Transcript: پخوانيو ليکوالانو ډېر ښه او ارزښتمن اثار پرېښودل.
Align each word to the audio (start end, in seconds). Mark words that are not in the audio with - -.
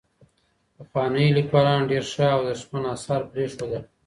پخوانيو 0.75 1.35
ليکوالانو 1.37 1.89
ډېر 1.91 2.03
ښه 2.11 2.27
او 2.35 2.41
ارزښتمن 2.51 2.83
اثار 2.95 3.21
پرېښودل. 3.31 3.83